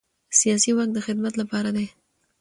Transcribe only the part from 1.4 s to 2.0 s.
لپاره دی